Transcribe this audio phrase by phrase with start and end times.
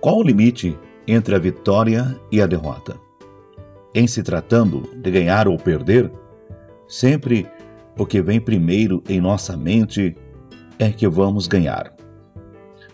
[0.00, 2.96] Qual o limite entre a vitória e a derrota?
[3.94, 6.10] Em se tratando de ganhar ou perder,
[6.88, 7.46] sempre
[7.98, 10.16] o que vem primeiro em nossa mente
[10.78, 11.94] é que vamos ganhar.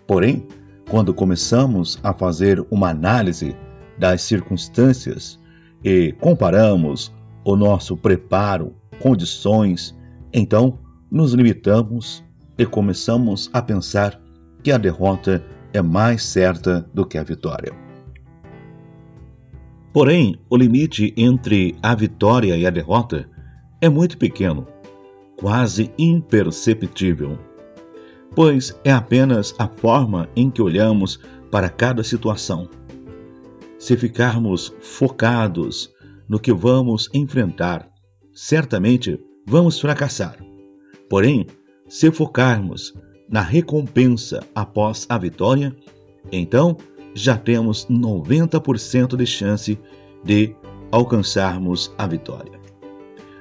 [0.05, 0.49] Porém,
[0.91, 3.55] quando começamos a fazer uma análise
[3.97, 5.39] das circunstâncias
[5.85, 9.97] e comparamos o nosso preparo, condições,
[10.33, 12.25] então nos limitamos
[12.59, 14.21] e começamos a pensar
[14.65, 15.45] que a derrota
[15.77, 17.73] é mais certa do que a vitória.
[19.93, 23.29] Porém, o limite entre a vitória e a derrota
[23.81, 24.67] é muito pequeno,
[25.37, 27.39] quase imperceptível
[28.37, 31.19] pois é apenas a forma em que olhamos
[31.51, 32.69] para cada situação.
[33.79, 35.91] Se ficarmos focados
[36.29, 37.89] no que vamos enfrentar,
[38.35, 40.37] certamente vamos fracassar.
[41.09, 41.47] Porém,
[41.89, 42.93] se focarmos
[43.29, 45.75] na recompensa após a vitória,
[46.31, 46.77] então
[47.15, 49.79] já temos 90% de chance
[50.25, 50.55] de
[50.93, 52.53] alcançarmos a vitória.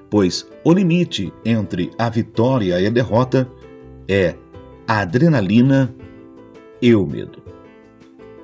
[0.10, 3.50] Pois o limite entre a vitória e a derrota
[4.08, 4.36] é
[4.88, 5.94] a adrenalina
[6.82, 7.44] e o medo.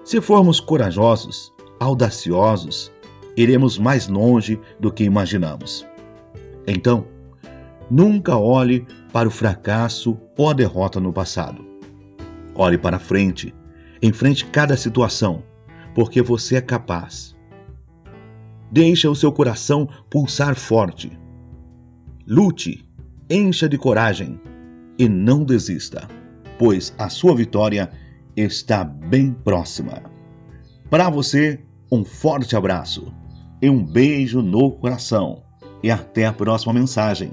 [0.04, 2.92] Se formos corajosos, audaciosos,
[3.38, 5.86] iremos mais longe do que imaginamos.
[6.68, 7.06] Então,
[7.90, 11.66] nunca olhe para o fracasso ou a derrota no passado.
[12.56, 13.54] Olhe para frente,
[14.02, 15.44] enfrente cada situação,
[15.94, 17.36] porque você é capaz.
[18.72, 21.12] Deixe o seu coração pulsar forte.
[22.28, 22.88] Lute,
[23.30, 24.40] encha de coragem
[24.98, 26.08] e não desista
[26.62, 27.90] pois a sua vitória
[28.38, 30.04] está bem próxima.
[30.92, 31.60] Para você,
[31.92, 33.12] um forte abraço
[33.60, 35.42] e um beijo no coração.
[35.82, 37.32] E até a próxima mensagem.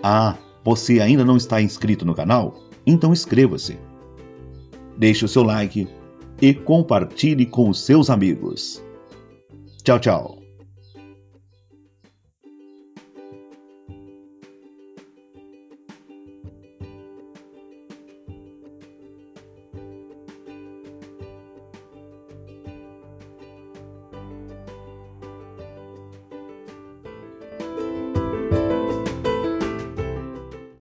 [0.00, 0.36] Ah,
[0.68, 2.54] você ainda não está inscrito no canal?
[2.86, 3.78] Então inscreva-se.
[4.98, 5.88] Deixe o seu like
[6.42, 8.84] e compartilhe com os seus amigos.
[9.82, 10.37] Tchau, tchau.